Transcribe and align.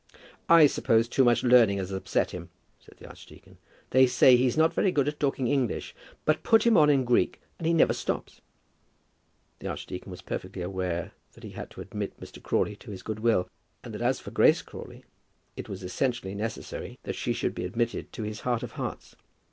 "I 0.49 0.65
suppose 0.65 1.07
too 1.07 1.23
much 1.23 1.43
learning 1.43 1.77
has 1.77 1.91
upset 1.91 2.31
him," 2.31 2.49
said 2.79 2.95
the 2.97 3.07
archdeacon. 3.07 3.59
"They 3.91 4.07
say 4.07 4.35
he's 4.35 4.57
not 4.57 4.73
very 4.73 4.91
good 4.91 5.07
at 5.07 5.19
talking 5.19 5.45
English, 5.47 5.93
but 6.25 6.41
put 6.41 6.65
him 6.65 6.75
on 6.75 6.89
in 6.89 7.05
Greek 7.05 7.39
and 7.59 7.67
he 7.67 7.73
never 7.75 7.93
stops." 7.93 8.41
The 9.59 9.67
archdeacon 9.67 10.09
was 10.09 10.23
perfectly 10.23 10.63
aware 10.63 11.11
that 11.33 11.43
he 11.43 11.51
had 11.51 11.69
to 11.69 11.81
admit 11.81 12.19
Mr. 12.19 12.41
Crawley 12.41 12.75
to 12.77 12.89
his 12.89 13.03
goodwill, 13.03 13.47
and 13.83 13.93
that 13.93 14.01
as 14.01 14.19
for 14.19 14.31
Grace 14.31 14.63
Crawley, 14.63 15.03
it 15.55 15.69
was 15.69 15.83
essentially 15.83 16.33
necessary 16.33 16.97
that 17.03 17.13
she 17.13 17.31
should 17.31 17.53
be 17.53 17.65
admitted 17.65 18.11
to 18.13 18.23
his 18.23 18.39
heart 18.39 18.63
of 18.63 18.71
hearts. 18.71 19.15